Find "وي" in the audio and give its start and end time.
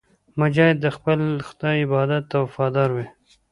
2.95-3.07